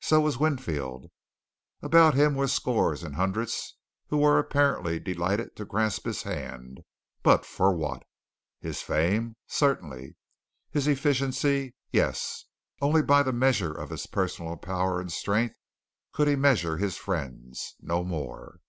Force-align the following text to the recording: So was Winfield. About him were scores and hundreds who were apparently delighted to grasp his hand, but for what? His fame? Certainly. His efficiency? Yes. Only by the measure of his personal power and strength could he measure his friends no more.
So 0.00 0.22
was 0.22 0.38
Winfield. 0.38 1.10
About 1.82 2.14
him 2.14 2.34
were 2.34 2.48
scores 2.48 3.02
and 3.02 3.16
hundreds 3.16 3.76
who 4.06 4.16
were 4.16 4.38
apparently 4.38 4.98
delighted 4.98 5.56
to 5.56 5.66
grasp 5.66 6.06
his 6.06 6.22
hand, 6.22 6.80
but 7.22 7.44
for 7.44 7.76
what? 7.76 8.02
His 8.60 8.80
fame? 8.80 9.36
Certainly. 9.46 10.16
His 10.70 10.88
efficiency? 10.88 11.74
Yes. 11.92 12.46
Only 12.80 13.02
by 13.02 13.22
the 13.22 13.32
measure 13.34 13.74
of 13.74 13.90
his 13.90 14.06
personal 14.06 14.56
power 14.56 15.02
and 15.02 15.12
strength 15.12 15.56
could 16.12 16.28
he 16.28 16.34
measure 16.34 16.78
his 16.78 16.96
friends 16.96 17.74
no 17.78 18.02
more. 18.02 18.60